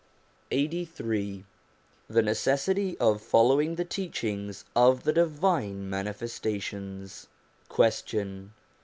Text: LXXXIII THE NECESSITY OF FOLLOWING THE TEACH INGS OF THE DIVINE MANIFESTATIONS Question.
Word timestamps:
LXXXIII 0.51 1.45
THE 2.09 2.21
NECESSITY 2.23 2.97
OF 2.99 3.21
FOLLOWING 3.21 3.75
THE 3.75 3.85
TEACH 3.85 4.23
INGS 4.23 4.65
OF 4.75 5.03
THE 5.03 5.13
DIVINE 5.13 5.91
MANIFESTATIONS 5.91 7.27
Question. 7.69 8.53